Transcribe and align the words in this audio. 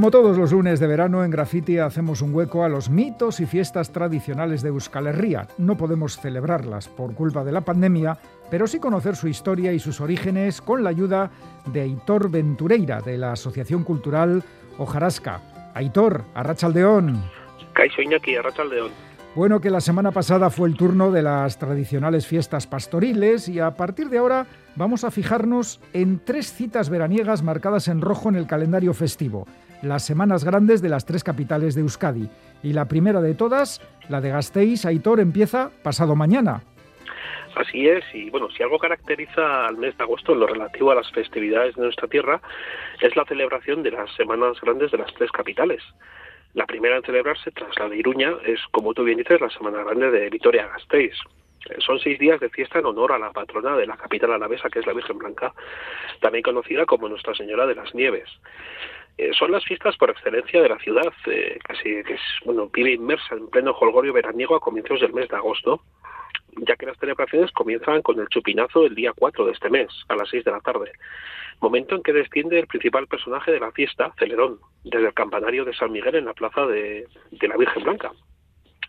Como 0.00 0.10
todos 0.10 0.38
los 0.38 0.50
lunes 0.50 0.80
de 0.80 0.86
verano 0.86 1.22
en 1.24 1.30
Graffiti 1.30 1.76
hacemos 1.76 2.22
un 2.22 2.34
hueco 2.34 2.64
a 2.64 2.70
los 2.70 2.88
mitos 2.88 3.38
y 3.38 3.44
fiestas 3.44 3.92
tradicionales 3.92 4.62
de 4.62 4.70
Euskal 4.70 5.08
Herria. 5.08 5.46
No 5.58 5.76
podemos 5.76 6.18
celebrarlas 6.18 6.88
por 6.88 7.14
culpa 7.14 7.44
de 7.44 7.52
la 7.52 7.60
pandemia, 7.60 8.16
pero 8.50 8.66
sí 8.66 8.80
conocer 8.80 9.14
su 9.14 9.28
historia 9.28 9.74
y 9.74 9.78
sus 9.78 10.00
orígenes 10.00 10.62
con 10.62 10.82
la 10.82 10.88
ayuda 10.88 11.30
de 11.66 11.82
Aitor 11.82 12.30
Ventureira 12.30 13.02
de 13.02 13.18
la 13.18 13.32
Asociación 13.32 13.84
Cultural 13.84 14.42
Ojarasca. 14.78 15.42
Aitor, 15.74 16.24
Arrachaldeón. 16.32 17.22
Caixo 17.74 18.00
Iñaki, 18.00 18.36
Arrachaldeón. 18.36 19.09
Bueno, 19.36 19.60
que 19.60 19.70
la 19.70 19.80
semana 19.80 20.10
pasada 20.10 20.50
fue 20.50 20.68
el 20.68 20.76
turno 20.76 21.12
de 21.12 21.22
las 21.22 21.56
tradicionales 21.58 22.26
fiestas 22.26 22.66
pastoriles 22.66 23.48
y 23.48 23.60
a 23.60 23.70
partir 23.70 24.08
de 24.08 24.18
ahora 24.18 24.46
vamos 24.74 25.04
a 25.04 25.12
fijarnos 25.12 25.80
en 25.92 26.18
tres 26.24 26.52
citas 26.52 26.90
veraniegas 26.90 27.42
marcadas 27.42 27.86
en 27.86 28.00
rojo 28.00 28.28
en 28.28 28.34
el 28.34 28.48
calendario 28.48 28.92
festivo 28.92 29.46
las 29.82 30.04
semanas 30.04 30.44
grandes 30.44 30.82
de 30.82 30.88
las 30.88 31.06
tres 31.06 31.24
capitales 31.24 31.74
de 31.74 31.82
Euskadi. 31.82 32.28
Y 32.62 32.72
la 32.72 32.86
primera 32.86 33.20
de 33.20 33.34
todas, 33.34 33.80
la 34.08 34.20
de 34.20 34.30
Gasteiz, 34.30 34.84
Aitor, 34.84 35.20
empieza 35.20 35.70
pasado 35.82 36.14
mañana. 36.14 36.62
Así 37.56 37.88
es, 37.88 38.04
y 38.14 38.30
bueno, 38.30 38.48
si 38.50 38.62
algo 38.62 38.78
caracteriza 38.78 39.66
al 39.66 39.76
mes 39.76 39.96
de 39.96 40.04
agosto 40.04 40.32
en 40.32 40.40
lo 40.40 40.46
relativo 40.46 40.92
a 40.92 40.94
las 40.94 41.10
festividades 41.10 41.74
de 41.74 41.82
nuestra 41.82 42.06
tierra, 42.06 42.40
es 43.00 43.16
la 43.16 43.24
celebración 43.24 43.82
de 43.82 43.90
las 43.90 44.12
semanas 44.14 44.60
grandes 44.60 44.90
de 44.92 44.98
las 44.98 45.12
tres 45.14 45.32
capitales. 45.32 45.82
La 46.54 46.66
primera 46.66 46.96
en 46.96 47.02
celebrarse, 47.02 47.50
tras 47.52 47.78
la 47.78 47.88
de 47.88 47.96
Iruña, 47.96 48.34
es, 48.44 48.60
como 48.72 48.92
tú 48.92 49.04
bien 49.04 49.18
dices, 49.18 49.40
la 49.40 49.50
Semana 49.50 49.84
Grande 49.84 50.10
de 50.10 50.30
Vitoria-Gasteiz. 50.30 51.14
Son 51.78 51.98
seis 52.00 52.18
días 52.18 52.40
de 52.40 52.48
fiesta 52.48 52.78
en 52.78 52.86
honor 52.86 53.12
a 53.12 53.18
la 53.18 53.32
patrona 53.32 53.76
de 53.76 53.86
la 53.86 53.96
capital 53.96 54.32
alavesa, 54.32 54.68
que 54.70 54.80
es 54.80 54.86
la 54.86 54.94
Virgen 54.94 55.18
Blanca, 55.18 55.52
también 56.20 56.42
conocida 56.42 56.86
como 56.86 57.08
Nuestra 57.08 57.34
Señora 57.34 57.66
de 57.66 57.74
las 57.74 57.94
Nieves. 57.94 58.28
Eh, 59.18 59.32
son 59.38 59.52
las 59.52 59.64
fiestas 59.64 59.96
por 59.98 60.10
excelencia 60.10 60.62
de 60.62 60.68
la 60.68 60.78
ciudad, 60.78 61.12
eh, 61.26 61.58
casi 61.62 62.02
que 62.02 62.14
es, 62.14 62.20
bueno, 62.44 62.70
vive 62.72 62.92
inmersa 62.92 63.34
en 63.34 63.48
pleno 63.48 63.72
holgorio 63.72 64.12
veraniego 64.12 64.56
a 64.56 64.60
comienzos 64.60 65.00
del 65.00 65.12
mes 65.12 65.28
de 65.28 65.36
agosto, 65.36 65.82
ya 66.56 66.76
que 66.76 66.86
las 66.86 66.98
celebraciones 66.98 67.50
comienzan 67.52 68.02
con 68.02 68.18
el 68.20 68.28
chupinazo 68.28 68.86
el 68.86 68.94
día 68.94 69.12
4 69.16 69.46
de 69.46 69.52
este 69.52 69.70
mes, 69.70 69.88
a 70.08 70.16
las 70.16 70.28
6 70.28 70.44
de 70.44 70.50
la 70.50 70.60
tarde, 70.60 70.92
momento 71.60 71.94
en 71.94 72.02
que 72.02 72.12
desciende 72.12 72.58
el 72.58 72.66
principal 72.66 73.06
personaje 73.06 73.52
de 73.52 73.60
la 73.60 73.72
fiesta, 73.72 74.12
Celerón, 74.18 74.58
desde 74.84 75.08
el 75.08 75.14
campanario 75.14 75.64
de 75.64 75.74
San 75.74 75.92
Miguel 75.92 76.16
en 76.16 76.26
la 76.26 76.34
plaza 76.34 76.66
de, 76.66 77.06
de 77.30 77.48
la 77.48 77.56
Virgen 77.56 77.84
Blanca. 77.84 78.12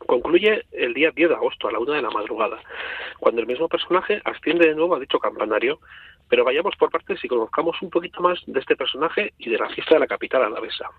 Concluye 0.08 0.66
el 0.72 0.94
día 0.94 1.12
10 1.12 1.30
de 1.30 1.36
agosto 1.36 1.68
a 1.68 1.72
la 1.72 1.80
una 1.80 1.96
de 1.96 2.02
la 2.02 2.10
madrugada, 2.10 2.60
cuando 3.20 3.42
el 3.42 3.48
mismo 3.48 3.68
personaje 3.68 4.22
asciende 4.26 4.68
de 4.68 4.76
nuevo 4.76 4.96
a 4.96 5.00
dicho 5.00 5.20
campanario 5.20 5.80
pero 6.32 6.46
vayamos 6.46 6.74
por 6.78 6.90
partes 6.90 7.20
y 7.26 7.28
conozcamos 7.28 7.76
un 7.82 7.90
poquito 7.90 8.22
más 8.22 8.40
de 8.48 8.62
este 8.62 8.78
personaje 8.78 9.34
y 9.38 9.50
de 9.50 9.58
la 9.58 9.68
fiesta 9.68 9.96
de 9.96 10.00
la 10.00 10.08
capital 10.08 10.42
alavesa. 10.44 10.90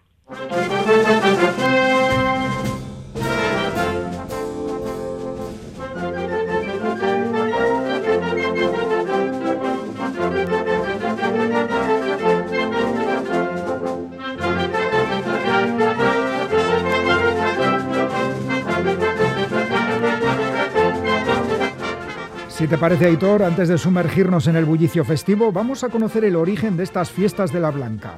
Te 22.73 22.79
parece, 22.79 23.05
Aitor, 23.05 23.43
antes 23.43 23.69
de 23.69 23.77
sumergirnos 23.77 24.47
en 24.47 24.57
el 24.57 24.65
bullicio 24.65 25.05
festivo, 25.05 25.53
vamos 25.53 25.85
a 25.85 25.91
conocer 25.91 26.25
el 26.25 26.37
origen 26.37 26.75
de 26.79 26.85
estas 26.85 27.13
fiestas 27.13 27.53
de 27.53 27.61
la 27.61 27.71
Blanca. 27.71 28.17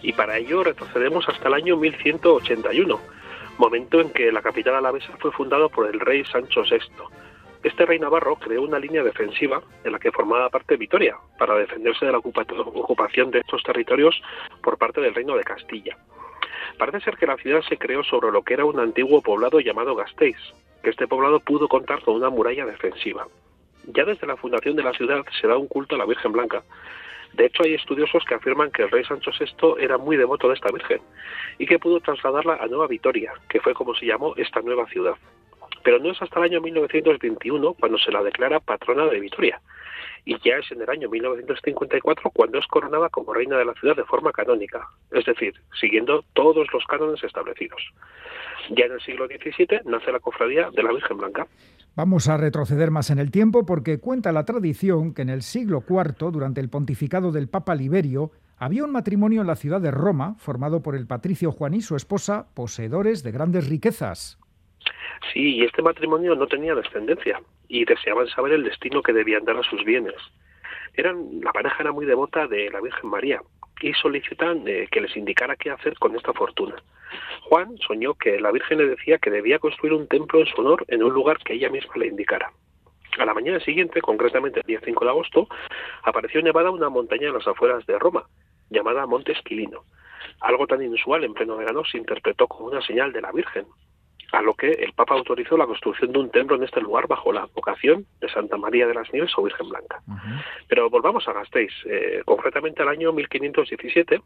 Y 0.00 0.12
para 0.12 0.38
ello 0.38 0.62
retrocedemos 0.62 1.28
hasta 1.28 1.48
el 1.48 1.54
año 1.54 1.76
1181, 1.76 3.00
momento 3.58 4.00
en 4.00 4.10
que 4.10 4.30
la 4.30 4.42
capital 4.42 4.76
alavesa 4.76 5.12
fue 5.18 5.32
fundada 5.32 5.68
por 5.68 5.92
el 5.92 5.98
rey 5.98 6.24
Sancho 6.24 6.62
VI. 6.62 6.78
Este 7.64 7.84
rey 7.84 7.98
navarro 7.98 8.36
creó 8.36 8.62
una 8.62 8.78
línea 8.78 9.02
defensiva 9.02 9.60
en 9.82 9.90
la 9.90 9.98
que 9.98 10.12
formaba 10.12 10.50
parte 10.50 10.76
Vitoria, 10.76 11.16
para 11.36 11.56
defenderse 11.56 12.06
de 12.06 12.12
la 12.12 12.18
ocupación 12.18 13.32
de 13.32 13.40
estos 13.40 13.60
territorios 13.64 14.22
por 14.62 14.78
parte 14.78 15.00
del 15.00 15.16
reino 15.16 15.36
de 15.36 15.42
Castilla. 15.42 15.98
Parece 16.78 17.00
ser 17.00 17.16
que 17.16 17.26
la 17.26 17.36
ciudad 17.38 17.62
se 17.68 17.76
creó 17.76 18.04
sobre 18.04 18.30
lo 18.30 18.44
que 18.44 18.54
era 18.54 18.66
un 18.66 18.78
antiguo 18.78 19.20
poblado 19.20 19.58
llamado 19.58 19.96
Gasteiz, 19.96 20.38
que 20.80 20.90
este 20.90 21.08
poblado 21.08 21.40
pudo 21.40 21.66
contar 21.66 22.02
con 22.02 22.14
una 22.14 22.30
muralla 22.30 22.66
defensiva. 22.66 23.26
Ya 23.86 24.04
desde 24.04 24.26
la 24.26 24.36
fundación 24.36 24.76
de 24.76 24.82
la 24.82 24.92
ciudad 24.92 25.24
se 25.40 25.46
da 25.46 25.56
un 25.56 25.68
culto 25.68 25.94
a 25.94 25.98
la 25.98 26.06
Virgen 26.06 26.32
Blanca. 26.32 26.62
De 27.34 27.46
hecho, 27.46 27.64
hay 27.64 27.74
estudiosos 27.74 28.24
que 28.24 28.34
afirman 28.34 28.70
que 28.70 28.82
el 28.82 28.90
rey 28.90 29.04
Sancho 29.04 29.32
VI 29.38 29.82
era 29.82 29.98
muy 29.98 30.16
devoto 30.16 30.48
de 30.48 30.54
esta 30.54 30.70
Virgen 30.70 31.00
y 31.58 31.66
que 31.66 31.78
pudo 31.78 32.00
trasladarla 32.00 32.58
a 32.60 32.66
Nueva 32.66 32.86
Vitoria, 32.86 33.32
que 33.48 33.60
fue 33.60 33.74
como 33.74 33.94
se 33.94 34.06
llamó 34.06 34.34
esta 34.36 34.60
nueva 34.60 34.86
ciudad. 34.86 35.14
Pero 35.82 35.98
no 35.98 36.12
es 36.12 36.22
hasta 36.22 36.38
el 36.38 36.44
año 36.44 36.60
1921 36.60 37.74
cuando 37.74 37.98
se 37.98 38.12
la 38.12 38.22
declara 38.22 38.60
patrona 38.60 39.06
de 39.06 39.20
Vitoria, 39.20 39.60
y 40.24 40.38
ya 40.38 40.56
es 40.56 40.70
en 40.72 40.80
el 40.80 40.88
año 40.88 41.08
1954 41.10 42.30
cuando 42.30 42.58
es 42.58 42.66
coronada 42.66 43.08
como 43.10 43.34
reina 43.34 43.58
de 43.58 43.64
la 43.64 43.74
ciudad 43.74 43.96
de 43.96 44.04
forma 44.04 44.32
canónica, 44.32 44.88
es 45.10 45.24
decir, 45.24 45.54
siguiendo 45.78 46.24
todos 46.32 46.66
los 46.72 46.84
cánones 46.86 47.22
establecidos. 47.22 47.82
Ya 48.70 48.86
en 48.86 48.92
el 48.92 49.00
siglo 49.02 49.26
XVII 49.26 49.80
nace 49.84 50.12
la 50.12 50.20
cofradía 50.20 50.70
de 50.70 50.82
la 50.82 50.92
Virgen 50.92 51.18
Blanca. 51.18 51.46
Vamos 51.96 52.28
a 52.28 52.36
retroceder 52.36 52.90
más 52.90 53.10
en 53.10 53.20
el 53.20 53.30
tiempo 53.30 53.64
porque 53.64 54.00
cuenta 54.00 54.32
la 54.32 54.44
tradición 54.44 55.14
que 55.14 55.22
en 55.22 55.28
el 55.28 55.42
siglo 55.42 55.84
IV, 55.88 56.32
durante 56.32 56.60
el 56.60 56.68
pontificado 56.68 57.30
del 57.30 57.48
Papa 57.48 57.76
Liberio, 57.76 58.32
había 58.58 58.82
un 58.84 58.90
matrimonio 58.90 59.42
en 59.42 59.46
la 59.46 59.54
ciudad 59.54 59.80
de 59.80 59.92
Roma 59.92 60.34
formado 60.38 60.82
por 60.82 60.96
el 60.96 61.06
patricio 61.06 61.52
Juan 61.52 61.74
y 61.74 61.82
su 61.82 61.94
esposa, 61.94 62.48
poseedores 62.52 63.22
de 63.22 63.30
grandes 63.30 63.68
riquezas. 63.68 64.40
Sí, 65.32 65.54
y 65.54 65.62
este 65.62 65.82
matrimonio 65.82 66.34
no 66.34 66.48
tenía 66.48 66.74
descendencia 66.74 67.40
y 67.68 67.84
deseaban 67.84 68.26
saber 68.26 68.54
el 68.54 68.64
destino 68.64 69.00
que 69.00 69.12
debían 69.12 69.44
dar 69.44 69.56
a 69.56 69.62
sus 69.62 69.84
bienes. 69.84 70.16
Eran, 70.94 71.40
la 71.42 71.52
pareja 71.52 71.76
era 71.80 71.92
muy 71.92 72.06
devota 72.06 72.48
de 72.48 72.70
la 72.70 72.80
Virgen 72.80 73.08
María 73.08 73.40
y 73.80 73.92
solicitan 73.94 74.66
eh, 74.66 74.88
que 74.90 75.00
les 75.00 75.16
indicara 75.16 75.56
qué 75.56 75.70
hacer 75.70 75.98
con 75.98 76.14
esta 76.16 76.32
fortuna. 76.32 76.76
Juan 77.42 77.76
soñó 77.78 78.14
que 78.14 78.40
la 78.40 78.50
Virgen 78.50 78.78
le 78.78 78.88
decía 78.88 79.18
que 79.18 79.30
debía 79.30 79.58
construir 79.58 79.92
un 79.92 80.08
templo 80.08 80.40
en 80.40 80.46
su 80.46 80.60
honor 80.60 80.84
en 80.88 81.02
un 81.02 81.12
lugar 81.12 81.38
que 81.38 81.54
ella 81.54 81.70
misma 81.70 81.94
le 81.96 82.06
indicara. 82.06 82.50
A 83.18 83.24
la 83.24 83.34
mañana 83.34 83.60
siguiente, 83.60 84.00
concretamente 84.00 84.60
el 84.60 84.66
día 84.66 84.80
5 84.84 85.04
de 85.04 85.10
agosto, 85.10 85.48
apareció 86.02 86.42
nevada 86.42 86.70
una 86.70 86.88
montaña 86.88 87.28
en 87.28 87.34
las 87.34 87.46
afueras 87.46 87.86
de 87.86 87.98
Roma, 87.98 88.24
llamada 88.70 89.06
Monte 89.06 89.32
Esquilino. 89.32 89.84
Algo 90.40 90.66
tan 90.66 90.82
inusual 90.82 91.22
en 91.22 91.34
pleno 91.34 91.56
verano 91.56 91.84
se 91.84 91.98
interpretó 91.98 92.48
como 92.48 92.68
una 92.68 92.82
señal 92.82 93.12
de 93.12 93.20
la 93.20 93.30
Virgen, 93.30 93.66
a 94.34 94.42
lo 94.42 94.54
que 94.54 94.70
el 94.70 94.92
Papa 94.92 95.14
autorizó 95.14 95.56
la 95.56 95.66
construcción 95.66 96.12
de 96.12 96.18
un 96.18 96.30
templo 96.30 96.56
en 96.56 96.64
este 96.64 96.80
lugar 96.80 97.06
bajo 97.06 97.32
la 97.32 97.46
vocación 97.54 98.04
de 98.20 98.28
Santa 98.28 98.56
María 98.56 98.86
de 98.86 98.94
las 98.94 99.12
Nieves 99.12 99.32
o 99.36 99.42
Virgen 99.42 99.68
Blanca. 99.68 100.00
Pero 100.68 100.90
volvamos 100.90 101.26
a 101.28 101.32
Gasteiz, 101.32 101.72
eh, 101.86 102.22
concretamente 102.24 102.82
al 102.82 102.88
año 102.88 103.12
1517, 103.12 104.20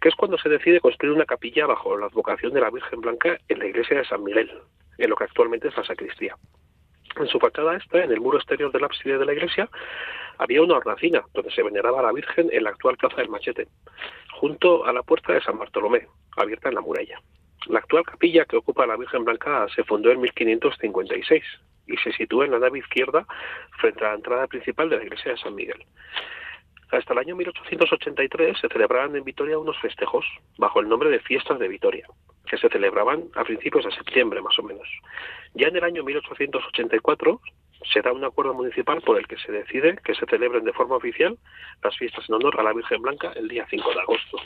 que 0.00 0.08
es 0.08 0.14
cuando 0.14 0.36
se 0.38 0.48
decide 0.48 0.80
construir 0.80 1.14
una 1.14 1.24
capilla 1.24 1.66
bajo 1.66 1.96
la 1.96 2.08
vocación 2.08 2.52
de 2.52 2.60
la 2.60 2.70
Virgen 2.70 3.00
Blanca 3.00 3.38
en 3.48 3.58
la 3.58 3.66
iglesia 3.66 3.98
de 3.98 4.04
San 4.04 4.22
Miguel, 4.22 4.50
en 4.98 5.10
lo 5.10 5.16
que 5.16 5.24
actualmente 5.24 5.68
es 5.68 5.76
la 5.76 5.84
sacristía. 5.84 6.36
En 7.16 7.26
su 7.26 7.40
fachada 7.40 7.76
esta, 7.76 8.04
en 8.04 8.12
el 8.12 8.20
muro 8.20 8.38
exterior 8.38 8.70
del 8.70 8.84
ábside 8.84 9.18
de 9.18 9.24
la 9.24 9.32
iglesia, 9.32 9.68
había 10.38 10.62
una 10.62 10.76
hornacina 10.76 11.22
donde 11.34 11.50
se 11.50 11.62
veneraba 11.62 12.00
a 12.00 12.02
la 12.02 12.12
Virgen 12.12 12.48
en 12.52 12.64
la 12.64 12.70
actual 12.70 12.96
plaza 12.96 13.16
del 13.16 13.30
Machete, 13.30 13.68
junto 14.38 14.84
a 14.84 14.92
la 14.92 15.02
puerta 15.02 15.32
de 15.32 15.40
San 15.40 15.58
Bartolomé, 15.58 16.06
abierta 16.36 16.68
en 16.68 16.74
la 16.76 16.80
muralla. 16.80 17.20
La 17.66 17.80
actual 17.80 18.04
capilla 18.04 18.44
que 18.44 18.56
ocupa 18.56 18.86
la 18.86 18.96
Virgen 18.96 19.24
Blanca 19.24 19.66
se 19.74 19.84
fundó 19.84 20.10
en 20.10 20.20
1556 20.20 21.42
y 21.86 21.96
se 21.98 22.12
sitúa 22.12 22.44
en 22.46 22.52
la 22.52 22.58
nave 22.58 22.78
izquierda 22.78 23.26
frente 23.78 24.04
a 24.04 24.08
la 24.08 24.14
entrada 24.14 24.46
principal 24.46 24.88
de 24.88 24.96
la 24.96 25.04
iglesia 25.04 25.32
de 25.32 25.38
San 25.38 25.54
Miguel. 25.54 25.84
Hasta 26.90 27.12
el 27.12 27.20
año 27.20 27.36
1883 27.36 28.58
se 28.58 28.68
celebraban 28.68 29.14
en 29.14 29.22
Vitoria 29.22 29.58
unos 29.58 29.78
festejos 29.78 30.26
bajo 30.58 30.80
el 30.80 30.88
nombre 30.88 31.08
de 31.10 31.20
Fiestas 31.20 31.58
de 31.58 31.68
Vitoria, 31.68 32.06
que 32.46 32.56
se 32.56 32.68
celebraban 32.68 33.24
a 33.36 33.44
principios 33.44 33.84
de 33.84 33.92
septiembre 33.92 34.42
más 34.42 34.58
o 34.58 34.62
menos. 34.62 34.88
Ya 35.54 35.68
en 35.68 35.76
el 35.76 35.84
año 35.84 36.02
1884 36.02 37.40
se 37.92 38.02
da 38.02 38.12
un 38.12 38.24
acuerdo 38.24 38.54
municipal 38.54 39.00
por 39.02 39.18
el 39.18 39.26
que 39.28 39.36
se 39.36 39.52
decide 39.52 39.98
que 40.04 40.14
se 40.14 40.26
celebren 40.26 40.64
de 40.64 40.72
forma 40.72 40.96
oficial 40.96 41.38
las 41.82 41.96
fiestas 41.96 42.28
en 42.28 42.34
honor 42.34 42.58
a 42.58 42.64
la 42.64 42.72
Virgen 42.72 43.02
Blanca 43.02 43.32
el 43.36 43.48
día 43.48 43.66
5 43.70 43.92
de 43.92 44.00
agosto. 44.00 44.38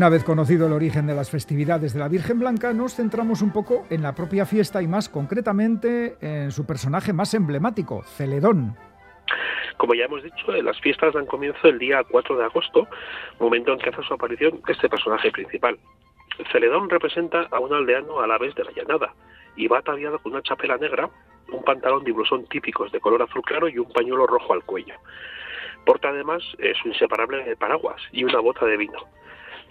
Una 0.00 0.08
vez 0.08 0.24
conocido 0.24 0.66
el 0.66 0.72
origen 0.72 1.06
de 1.06 1.14
las 1.14 1.30
festividades 1.30 1.92
de 1.92 2.00
la 2.00 2.08
Virgen 2.08 2.38
Blanca, 2.38 2.72
nos 2.72 2.94
centramos 2.94 3.42
un 3.42 3.52
poco 3.52 3.84
en 3.90 4.00
la 4.00 4.14
propia 4.14 4.46
fiesta 4.46 4.80
y 4.80 4.88
más 4.88 5.10
concretamente 5.10 6.16
en 6.22 6.52
su 6.52 6.64
personaje 6.64 7.12
más 7.12 7.34
emblemático, 7.34 8.02
Celedón. 8.04 8.78
Como 9.76 9.92
ya 9.92 10.06
hemos 10.06 10.22
dicho, 10.22 10.52
las 10.52 10.80
fiestas 10.80 11.12
dan 11.12 11.26
comienzo 11.26 11.68
el 11.68 11.78
día 11.78 12.02
4 12.10 12.34
de 12.34 12.44
agosto, 12.44 12.88
momento 13.38 13.74
en 13.74 13.78
que 13.78 13.90
hace 13.90 14.02
su 14.04 14.14
aparición 14.14 14.62
este 14.68 14.88
personaje 14.88 15.30
principal. 15.32 15.78
Celedón 16.50 16.88
representa 16.88 17.48
a 17.50 17.60
un 17.60 17.74
aldeano 17.74 18.20
a 18.20 18.26
la 18.26 18.38
vez 18.38 18.54
de 18.54 18.64
la 18.64 18.70
llanada 18.70 19.12
y 19.54 19.68
va 19.68 19.80
ataviado 19.80 20.18
con 20.20 20.32
una 20.32 20.40
chapela 20.40 20.78
negra, 20.78 21.10
un 21.52 21.62
pantalón 21.62 22.04
de 22.04 22.12
blusón 22.12 22.46
típicos 22.46 22.90
de 22.90 23.00
color 23.00 23.20
azul 23.20 23.42
claro 23.42 23.68
y 23.68 23.76
un 23.76 23.92
pañuelo 23.92 24.26
rojo 24.26 24.54
al 24.54 24.64
cuello. 24.64 24.94
Porta 25.84 26.08
además 26.08 26.42
eh, 26.58 26.72
su 26.80 26.88
inseparable 26.88 27.54
paraguas 27.56 28.00
y 28.12 28.24
una 28.24 28.40
bota 28.40 28.64
de 28.64 28.78
vino. 28.78 28.98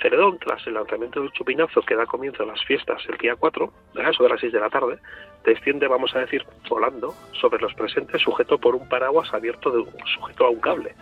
Celedón, 0.02 0.40
tras 0.40 0.66
el 0.66 0.76
lanzamiento 0.76 1.22
del 1.22 1.32
chupinazo 1.32 1.82
que 1.82 1.96
da 1.96 2.06
comienzo 2.06 2.44
a 2.44 2.46
las 2.46 2.64
fiestas 2.64 3.02
el 3.10 3.18
día 3.18 3.36
4, 3.36 3.74
a 3.98 4.10
eso 4.10 4.24
de 4.24 4.30
las 4.30 4.40
6 4.40 4.54
de 4.54 4.60
la 4.60 4.70
tarde, 4.70 4.98
desciende, 5.44 5.88
vamos 5.88 6.16
a 6.16 6.20
decir, 6.20 6.46
volando 6.70 7.14
sobre 7.34 7.62
los 7.62 7.74
presentes 7.74 8.22
sujeto 8.22 8.58
por 8.58 8.76
un 8.76 8.88
paraguas 8.88 9.34
abierto 9.34 9.72
de, 9.72 9.84
sujeto 10.16 10.46
a 10.46 10.50
un 10.50 10.60
cable, 10.62 10.96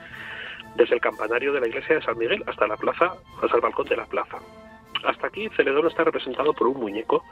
desde 0.75 0.95
el 0.95 1.01
campanario 1.01 1.53
de 1.53 1.61
la 1.61 1.67
iglesia 1.67 1.95
de 1.95 2.01
San 2.01 2.17
Miguel 2.17 2.43
hasta 2.47 2.67
la 2.67 2.75
plaza, 2.75 3.13
hasta 3.41 3.55
el 3.55 3.61
balcón 3.61 3.87
de 3.87 3.97
la 3.97 4.05
plaza. 4.05 4.39
Hasta 5.03 5.27
aquí 5.27 5.47
Celedón 5.49 5.87
está 5.87 6.03
representado 6.03 6.53
por 6.53 6.67
un 6.67 6.79
muñeco 6.79 7.23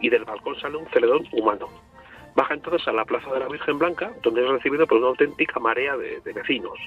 y 0.00 0.10
del 0.10 0.24
balcón 0.24 0.58
sale 0.60 0.76
un 0.76 0.86
Celedón 0.88 1.26
humano. 1.32 1.68
Baja 2.34 2.52
entonces 2.52 2.86
a 2.88 2.92
la 2.92 3.06
plaza 3.06 3.32
de 3.32 3.40
la 3.40 3.48
Virgen 3.48 3.78
Blanca, 3.78 4.12
donde 4.22 4.44
es 4.44 4.50
recibido 4.50 4.86
por 4.86 4.98
una 4.98 5.06
auténtica 5.08 5.58
marea 5.58 5.96
de 5.96 6.32
vecinos. 6.34 6.78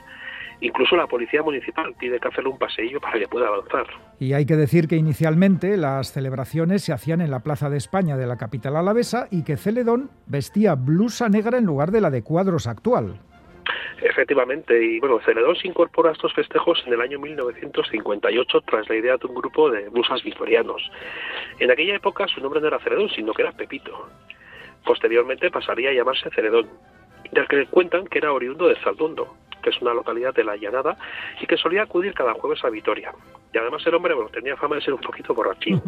Incluso 0.61 0.97
la 0.97 1.07
policía 1.07 1.41
municipal 1.41 1.93
pide 1.97 2.19
que 2.19 2.27
hacerle 2.27 2.49
un 2.49 2.57
paseillo 2.57 2.99
para 2.99 3.17
que 3.17 3.27
pueda 3.27 3.47
avanzar. 3.47 3.87
Y 4.19 4.33
hay 4.33 4.45
que 4.45 4.57
decir 4.57 4.87
que 4.87 4.97
inicialmente 4.97 5.77
las 5.77 6.11
celebraciones 6.11 6.83
se 6.83 6.91
hacían 6.91 7.21
en 7.21 7.31
la 7.31 7.39
Plaza 7.39 7.69
de 7.69 7.77
España 7.77 8.17
de 8.17 8.27
la 8.27 8.37
capital 8.37 8.75
alavesa 8.75 9.27
y 9.31 9.43
que 9.43 9.55
Celedón 9.55 10.09
vestía 10.25 10.75
blusa 10.75 11.29
negra 11.29 11.57
en 11.57 11.65
lugar 11.65 11.91
de 11.91 12.01
la 12.01 12.09
de 12.09 12.23
cuadros 12.23 12.67
actual. 12.67 13.19
Efectivamente, 14.01 14.81
y 14.81 14.99
bueno, 14.99 15.19
Celedón 15.25 15.55
se 15.55 15.67
incorpora 15.67 16.09
a 16.09 16.13
estos 16.13 16.33
festejos 16.33 16.81
en 16.85 16.93
el 16.93 17.01
año 17.01 17.19
1958 17.19 18.61
tras 18.61 18.89
la 18.89 18.95
idea 18.95 19.17
de 19.17 19.27
un 19.27 19.35
grupo 19.35 19.69
de 19.69 19.89
blusas 19.89 20.23
victorianos. 20.23 20.89
En 21.59 21.71
aquella 21.71 21.95
época 21.95 22.27
su 22.27 22.41
nombre 22.41 22.61
no 22.61 22.67
era 22.67 22.79
Celedón, 22.79 23.09
sino 23.09 23.33
que 23.33 23.41
era 23.41 23.51
Pepito. 23.51 24.09
Posteriormente 24.85 25.51
pasaría 25.51 25.89
a 25.89 25.93
llamarse 25.93 26.29
Celedón, 26.31 26.69
del 27.31 27.47
que 27.47 27.65
cuentan 27.67 28.07
que 28.07 28.19
era 28.19 28.31
oriundo 28.31 28.67
de 28.67 28.75
Zaldundo, 28.77 29.35
que 29.69 29.75
es 29.75 29.81
una 29.81 29.93
localidad 29.93 30.33
de 30.33 30.43
la 30.43 30.55
Llanada, 30.55 30.97
y 31.39 31.45
que 31.45 31.57
solía 31.57 31.83
acudir 31.83 32.13
cada 32.13 32.33
jueves 32.33 32.63
a 32.63 32.69
Vitoria. 32.69 33.11
Y 33.53 33.57
además 33.57 33.85
el 33.85 33.95
hombre 33.95 34.13
bueno, 34.13 34.29
tenía 34.29 34.55
fama 34.57 34.75
de 34.75 34.81
ser 34.81 34.93
un 34.93 35.01
poquito 35.01 35.33
borrachín. 35.33 35.81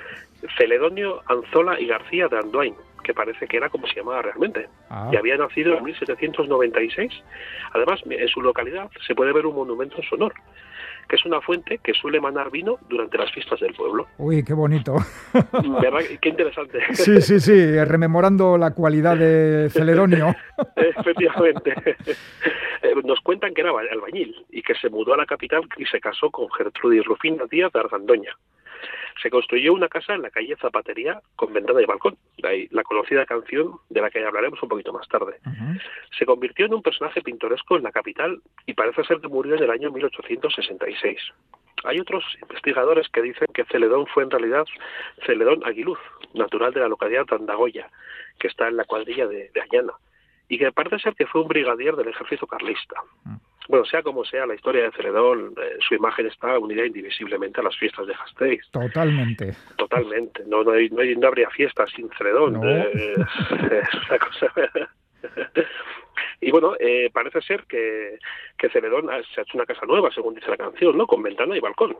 Celedonio 0.56 1.20
Anzola 1.26 1.80
y 1.80 1.86
García 1.86 2.28
de 2.28 2.38
Anduain, 2.38 2.74
que 3.02 3.12
parece 3.12 3.46
que 3.46 3.56
era 3.56 3.68
como 3.68 3.86
se 3.86 3.96
llamaba 3.96 4.22
realmente. 4.22 4.68
Ah. 4.88 5.10
Y 5.12 5.16
había 5.16 5.36
nacido 5.36 5.76
en 5.76 5.84
1796. 5.84 7.12
Además, 7.72 8.00
en 8.08 8.28
su 8.28 8.40
localidad 8.40 8.88
se 9.06 9.14
puede 9.14 9.32
ver 9.32 9.46
un 9.46 9.56
monumento 9.56 9.96
en 9.96 10.02
su 10.02 10.14
honor, 10.14 10.32
que 11.08 11.16
es 11.16 11.24
una 11.24 11.40
fuente 11.40 11.78
que 11.82 11.92
suele 11.94 12.18
emanar 12.18 12.50
vino 12.50 12.78
durante 12.88 13.18
las 13.18 13.32
fiestas 13.32 13.58
del 13.60 13.74
pueblo. 13.74 14.06
Uy, 14.18 14.44
qué 14.44 14.54
bonito. 14.54 14.94
¿Verdad? 15.32 16.00
Qué 16.20 16.28
interesante. 16.28 16.78
Sí, 16.92 17.20
sí, 17.20 17.40
sí, 17.40 17.84
rememorando 17.84 18.58
la 18.58 18.72
cualidad 18.72 19.16
de 19.16 19.70
Celedonio. 19.70 20.34
Efectivamente. 20.76 21.74
Eh, 22.82 22.94
Nos 23.04 23.20
cuentan 23.20 23.54
que 23.54 23.62
era 23.62 23.70
albañil 23.70 24.46
y 24.50 24.62
que 24.62 24.74
se 24.74 24.88
mudó 24.88 25.14
a 25.14 25.16
la 25.16 25.26
capital 25.26 25.62
y 25.76 25.86
se 25.86 26.00
casó 26.00 26.30
con 26.30 26.50
Gertrudis 26.52 27.04
Rufina 27.04 27.44
Díaz 27.50 27.72
de 27.72 27.80
Argandoña. 27.80 28.36
Se 29.20 29.30
construyó 29.30 29.72
una 29.72 29.88
casa 29.88 30.14
en 30.14 30.22
la 30.22 30.30
calle 30.30 30.54
Zapatería 30.56 31.20
con 31.34 31.52
ventana 31.52 31.82
y 31.82 31.86
balcón, 31.86 32.16
de 32.36 32.48
ahí 32.48 32.68
la 32.70 32.84
conocida 32.84 33.26
canción 33.26 33.72
de 33.88 34.00
la 34.00 34.10
que 34.10 34.24
hablaremos 34.24 34.62
un 34.62 34.68
poquito 34.68 34.92
más 34.92 35.08
tarde. 35.08 35.38
Se 36.16 36.24
convirtió 36.24 36.66
en 36.66 36.74
un 36.74 36.82
personaje 36.82 37.20
pintoresco 37.20 37.76
en 37.76 37.82
la 37.82 37.90
capital 37.90 38.40
y 38.66 38.74
parece 38.74 39.02
ser 39.04 39.20
que 39.20 39.26
murió 39.26 39.56
en 39.56 39.64
el 39.64 39.70
año 39.70 39.90
1866. 39.90 41.18
Hay 41.84 41.98
otros 41.98 42.24
investigadores 42.42 43.08
que 43.08 43.22
dicen 43.22 43.48
que 43.52 43.64
Celedón 43.64 44.06
fue 44.06 44.22
en 44.22 44.30
realidad 44.30 44.66
Celedón 45.26 45.64
Aguiluz, 45.64 45.98
natural 46.34 46.72
de 46.72 46.80
la 46.80 46.88
localidad 46.88 47.26
de 47.26 47.36
Andagoya, 47.36 47.90
que 48.38 48.46
está 48.46 48.68
en 48.68 48.76
la 48.76 48.84
cuadrilla 48.84 49.26
de, 49.26 49.50
de 49.52 49.60
Añana, 49.60 49.94
y 50.48 50.58
que 50.58 50.72
parece 50.72 50.98
ser 50.98 51.14
que 51.14 51.26
fue 51.26 51.42
un 51.42 51.48
brigadier 51.48 51.94
del 51.96 52.08
ejército 52.08 52.46
carlista. 52.46 52.96
Mm. 53.24 53.36
Bueno, 53.68 53.84
sea 53.84 54.02
como 54.02 54.24
sea, 54.24 54.46
la 54.46 54.54
historia 54.54 54.84
de 54.84 54.92
Celedón, 54.92 55.52
eh, 55.62 55.76
su 55.86 55.94
imagen 55.94 56.26
está 56.26 56.58
unida 56.58 56.86
indivisiblemente 56.86 57.60
a 57.60 57.64
las 57.64 57.76
fiestas 57.76 58.06
de 58.06 58.14
Gasteiz. 58.14 58.62
Totalmente. 58.70 59.54
Totalmente. 59.76 60.42
No, 60.46 60.64
no, 60.64 60.70
hay- 60.72 60.88
no, 60.88 61.02
hay- 61.02 61.14
no 61.16 61.28
habría 61.28 61.50
fiestas 61.50 61.90
sin 61.94 62.08
Celedón. 62.16 62.54
No. 62.54 62.66
Eh, 62.66 62.88
es 63.82 64.08
una 64.08 64.18
cosa. 64.18 64.52
Y 66.40 66.50
bueno, 66.50 66.74
eh, 66.78 67.10
parece 67.12 67.42
ser 67.42 67.64
que, 67.64 68.18
que 68.56 68.70
Celedón 68.70 69.06
se 69.34 69.40
ha 69.40 69.42
hecho 69.42 69.56
una 69.58 69.66
casa 69.66 69.84
nueva, 69.86 70.10
según 70.12 70.34
dice 70.34 70.48
la 70.50 70.56
canción, 70.56 70.96
¿no? 70.96 71.06
Con 71.06 71.22
ventana 71.22 71.56
y 71.56 71.60
balcón. 71.60 71.96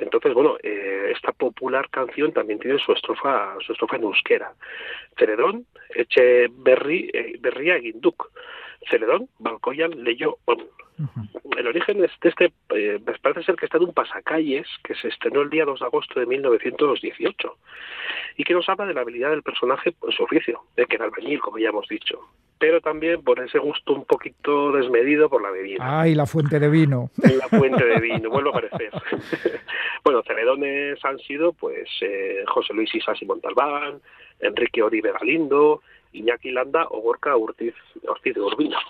Entonces, 0.00 0.34
bueno, 0.34 0.56
eh, 0.62 1.12
esta 1.14 1.32
popular 1.32 1.88
canción 1.90 2.32
también 2.32 2.58
tiene 2.58 2.78
su 2.78 2.92
estrofa, 2.92 3.56
su 3.64 3.72
estrofa 3.72 3.96
en 3.96 4.04
euskera. 4.04 4.52
Celedón, 5.16 5.66
eche 5.94 6.48
berri, 6.50 7.10
eh, 7.12 7.36
berria 7.40 7.76
egin 7.76 8.00
duk. 8.00 8.30
Celedón, 8.88 9.28
balcoyan 9.38 10.02
leyó. 10.02 10.38
El 11.56 11.66
origen 11.66 12.04
es 12.04 12.10
de 12.20 12.28
este, 12.28 12.52
eh, 12.74 13.00
parece 13.22 13.44
ser 13.44 13.56
que 13.56 13.66
está 13.66 13.76
en 13.76 13.84
un 13.84 13.94
pasacalles 13.94 14.66
que 14.82 14.94
se 14.94 15.08
estrenó 15.08 15.42
el 15.42 15.50
día 15.50 15.64
2 15.64 15.78
de 15.78 15.86
agosto 15.86 16.18
de 16.18 16.26
1918 16.26 17.56
y 18.36 18.44
que 18.44 18.54
nos 18.54 18.68
habla 18.68 18.86
de 18.86 18.94
la 18.94 19.02
habilidad 19.02 19.30
del 19.30 19.42
personaje 19.42 19.94
en 20.02 20.12
su 20.12 20.24
oficio, 20.24 20.62
de 20.76 20.86
que 20.86 20.96
era 20.96 21.04
albañil, 21.04 21.40
como 21.40 21.58
ya 21.58 21.68
hemos 21.68 21.86
dicho, 21.88 22.20
pero 22.58 22.80
también 22.80 23.22
por 23.22 23.40
ese 23.40 23.58
gusto 23.58 23.94
un 23.94 24.04
poquito 24.04 24.72
desmedido 24.72 25.28
por 25.28 25.42
la 25.42 25.50
bebida. 25.50 26.00
Ay, 26.00 26.14
la 26.14 26.26
fuente 26.26 26.58
de 26.58 26.68
vino. 26.68 27.10
La 27.16 27.48
fuente 27.48 27.84
de 27.84 28.00
vino, 28.00 28.28
vuelvo 28.30 28.54
a 28.54 28.58
aparecer. 28.58 28.90
bueno, 30.04 30.22
celedones 30.22 31.04
han 31.04 31.18
sido 31.20 31.52
pues 31.52 31.88
eh, 32.00 32.42
José 32.46 32.74
Luis 32.74 32.92
Isasi 32.94 33.24
Montalbán, 33.24 34.00
Enrique 34.40 34.82
Oribe 34.82 35.12
Galindo, 35.12 35.82
Iñaki 36.14 36.50
Landa 36.50 36.86
ogorka 36.90 37.36
urtiz 37.36 37.74
urtiz 38.08 38.34
gurbina 38.34 38.80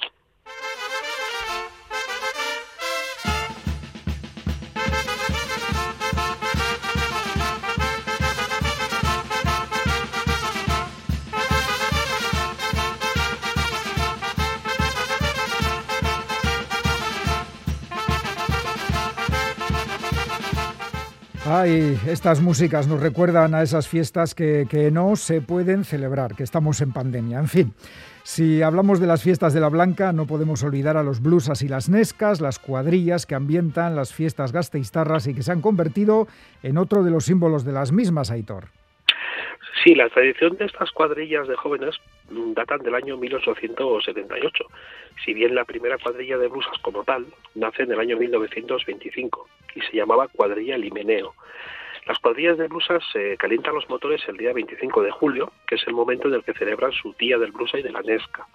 Ay, 21.61 21.99
estas 22.07 22.41
músicas 22.41 22.87
nos 22.87 23.01
recuerdan 23.01 23.53
a 23.53 23.65
esas 23.65 23.89
fiestas 23.89 24.37
que, 24.37 24.69
que 24.71 24.93
no 24.93 25.17
se 25.17 25.41
pueden 25.41 25.85
celebrar, 25.85 26.37
que 26.37 26.45
estamos 26.45 26.81
en 26.83 26.93
pandemia. 26.93 27.41
En 27.41 27.49
fin, 27.49 27.75
si 28.23 28.63
hablamos 28.63 29.01
de 29.01 29.09
las 29.09 29.25
fiestas 29.25 29.55
de 29.55 29.59
la 29.59 29.69
Blanca, 29.69 30.13
no 30.13 30.29
podemos 30.29 30.63
olvidar 30.63 30.97
a 30.97 31.03
los 31.03 31.21
blusas 31.21 31.63
y 31.63 31.69
las 31.69 31.89
nescas, 31.89 32.41
las 32.41 32.61
cuadrillas 32.61 33.27
que 33.27 33.35
ambientan 33.35 33.97
las 33.97 34.15
fiestas 34.15 34.53
gasteiztarras 34.53 35.27
y 35.27 35.35
que 35.35 35.43
se 35.43 35.51
han 35.51 35.61
convertido 35.61 36.29
en 36.63 36.79
otro 36.79 37.03
de 37.03 37.11
los 37.11 37.25
símbolos 37.25 37.65
de 37.65 37.73
las 37.73 37.91
mismas, 37.91 38.31
Aitor. 38.31 38.78
Sí, 39.85 39.95
la 39.95 40.09
tradición 40.09 40.57
de 40.57 40.65
estas 40.65 40.91
cuadrillas 40.91 41.47
de 41.47 41.55
jóvenes 41.55 41.95
mm, 42.31 42.55
datan 42.55 42.81
del 42.81 42.95
año 42.95 43.17
1878, 43.17 44.65
si 45.25 45.35
bien 45.35 45.55
la 45.55 45.65
primera 45.65 45.99
cuadrilla 45.99 46.39
de 46.39 46.49
blusas 46.49 46.79
como 46.83 47.05
tal 47.05 47.27
nace 47.55 47.83
en 47.83 47.93
el 47.93 48.01
año 48.01 48.17
1925 48.17 49.49
y 49.75 49.81
se 49.83 49.97
llamaba 49.97 50.29
cuadrilla 50.29 50.79
Limeneo. 50.79 51.35
Las 52.07 52.19
cuadrillas 52.21 52.57
de 52.57 52.69
blusas 52.69 53.05
se 53.13 53.37
calientan 53.37 53.75
los 53.75 53.89
motores 53.91 54.27
el 54.29 54.39
día 54.39 54.55
25 54.55 55.03
de 55.03 55.11
julio, 55.11 55.53
que 55.67 55.75
es 55.75 55.87
el 55.87 55.93
momento 55.93 56.27
en 56.27 56.35
el 56.35 56.43
que 56.43 56.55
celebran 56.55 56.91
su 56.93 57.13
día 57.19 57.37
del 57.37 57.53
blusa 57.53 57.79
y 57.79 57.83
de 57.83 57.93
la 57.93 58.01
Nesca. 58.01 58.47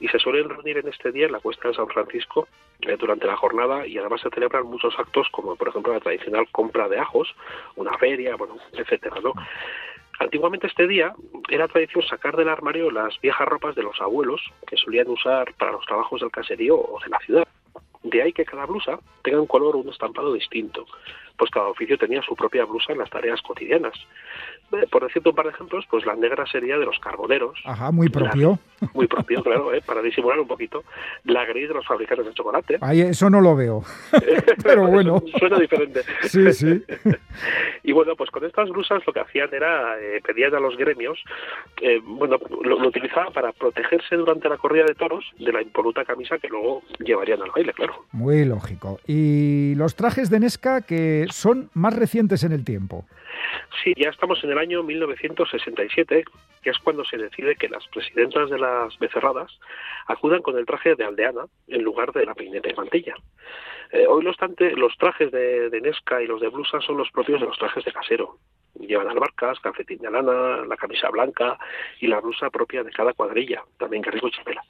Y 0.00 0.08
se 0.08 0.18
suelen 0.18 0.48
reunir 0.48 0.78
en 0.78 0.88
este 0.88 1.12
día 1.12 1.26
en 1.26 1.32
la 1.32 1.38
cuesta 1.38 1.68
de 1.68 1.74
San 1.74 1.86
Francisco 1.86 2.48
eh, 2.80 2.96
durante 2.98 3.28
la 3.28 3.36
jornada 3.36 3.86
y 3.86 3.96
además 3.96 4.20
se 4.20 4.30
celebran 4.30 4.66
muchos 4.66 4.98
actos 4.98 5.28
como 5.30 5.54
por 5.54 5.68
ejemplo 5.68 5.92
la 5.92 6.00
tradicional 6.00 6.48
compra 6.50 6.88
de 6.88 6.98
ajos, 6.98 7.32
una 7.76 7.96
feria, 7.96 8.34
bueno, 8.34 8.56
etcétera. 8.72 9.16
Antiguamente 10.18 10.66
este 10.66 10.86
día 10.86 11.14
era 11.50 11.68
tradición 11.68 12.02
sacar 12.06 12.36
del 12.36 12.48
armario 12.48 12.90
las 12.90 13.20
viejas 13.20 13.46
ropas 13.46 13.74
de 13.74 13.82
los 13.82 14.00
abuelos 14.00 14.40
que 14.66 14.76
solían 14.76 15.08
usar 15.08 15.52
para 15.54 15.72
los 15.72 15.84
trabajos 15.84 16.20
del 16.20 16.30
caserío 16.30 16.76
o 16.76 16.98
de 17.02 17.10
la 17.10 17.18
ciudad. 17.18 17.46
De 18.02 18.22
ahí 18.22 18.32
que 18.32 18.44
cada 18.44 18.66
blusa 18.66 18.98
tenga 19.22 19.40
un 19.40 19.46
color 19.46 19.76
o 19.76 19.80
un 19.80 19.88
estampado 19.88 20.32
distinto, 20.32 20.86
pues 21.36 21.50
cada 21.50 21.68
oficio 21.68 21.98
tenía 21.98 22.22
su 22.22 22.34
propia 22.34 22.64
blusa 22.64 22.92
en 22.92 22.98
las 22.98 23.10
tareas 23.10 23.40
cotidianas. 23.42 23.94
Eh, 24.72 24.86
Por 24.90 25.04
decirte 25.04 25.28
un 25.28 25.34
par 25.34 25.46
de 25.46 25.52
ejemplos, 25.52 25.84
pues 25.90 26.04
la 26.04 26.16
negra 26.16 26.44
sería 26.46 26.76
de 26.78 26.84
los 26.84 26.98
carboneros, 26.98 27.58
Ajá, 27.64 27.92
muy 27.92 28.08
propio. 28.08 28.58
muy 28.94 29.06
propio, 29.06 29.42
claro, 29.42 29.72
¿eh? 29.72 29.80
para 29.84 30.02
disimular 30.02 30.38
un 30.40 30.48
poquito. 30.48 30.82
La 31.24 31.44
gris 31.44 31.68
de 31.68 31.74
los 31.74 31.86
fabricantes 31.86 32.26
de 32.26 32.34
chocolate. 32.34 32.78
Ay, 32.80 33.02
eso 33.02 33.30
no 33.30 33.40
lo 33.40 33.54
veo. 33.54 33.84
Pero 34.62 34.86
bueno. 34.88 35.22
Suena 35.38 35.58
diferente. 35.58 36.02
Sí, 36.22 36.52
sí. 36.52 36.82
Y 37.82 37.92
bueno, 37.92 38.16
pues 38.16 38.30
con 38.30 38.44
estas 38.44 38.68
blusas 38.68 39.00
lo 39.06 39.12
que 39.12 39.20
hacían 39.20 39.48
era, 39.52 39.96
eh, 40.00 40.20
pedían 40.26 40.52
a 40.56 40.58
los 40.58 40.76
gremios, 40.76 41.22
eh, 41.80 42.00
bueno, 42.02 42.36
lo, 42.64 42.80
lo, 42.80 42.88
utilizaban 42.88 43.32
para 43.32 43.52
protegerse 43.52 44.16
durante 44.16 44.48
la 44.48 44.56
corrida 44.56 44.84
de 44.84 44.94
toros 44.96 45.24
de 45.38 45.52
la 45.52 45.62
impoluta 45.62 46.04
camisa 46.04 46.36
que 46.38 46.48
luego 46.48 46.82
llevarían 46.98 47.42
al 47.42 47.52
baile, 47.52 47.72
claro. 47.74 48.04
Muy 48.10 48.44
lógico. 48.44 48.98
¿Y 49.06 49.74
los 49.76 49.94
trajes 49.94 50.30
de 50.30 50.40
Nesca 50.40 50.80
que 50.80 51.25
son 51.30 51.70
más 51.74 51.94
recientes 51.94 52.44
en 52.44 52.52
el 52.52 52.64
tiempo? 52.64 53.06
Sí, 53.82 53.92
ya 53.96 54.10
estamos 54.10 54.42
en 54.42 54.50
el 54.50 54.58
año 54.58 54.82
1967, 54.82 56.24
que 56.62 56.70
es 56.70 56.78
cuando 56.78 57.04
se 57.04 57.16
decide 57.16 57.56
que 57.56 57.68
las 57.68 57.86
presidentas 57.88 58.50
de 58.50 58.58
las 58.58 58.98
becerradas 58.98 59.58
acudan 60.06 60.42
con 60.42 60.58
el 60.58 60.66
traje 60.66 60.94
de 60.94 61.04
aldeana 61.04 61.46
en 61.68 61.82
lugar 61.82 62.12
de 62.12 62.26
la 62.26 62.34
peineta 62.34 62.68
y 62.70 62.74
mantilla. 62.74 63.14
Eh, 63.92 64.06
hoy 64.06 64.24
los, 64.24 64.36
los 64.76 64.96
trajes 64.98 65.30
de, 65.30 65.70
de, 65.70 65.80
Nesca 65.80 66.22
y 66.22 66.26
los 66.26 66.40
de 66.40 66.48
blusa 66.48 66.80
son 66.80 66.96
los 66.96 67.10
propios 67.10 67.40
de 67.40 67.46
los 67.46 67.58
trajes 67.58 67.84
de 67.84 67.92
casero. 67.92 68.38
Llevan 68.74 69.08
albarcas, 69.08 69.60
calcetín 69.60 69.98
de 69.98 70.10
lana, 70.10 70.64
la 70.66 70.76
camisa 70.76 71.08
blanca 71.10 71.58
y 72.00 72.08
la 72.08 72.20
blusa 72.20 72.50
propia 72.50 72.82
de 72.82 72.90
cada 72.90 73.12
cuadrilla, 73.12 73.62
también 73.78 74.02
rico 74.02 74.28
chapela. 74.30 74.62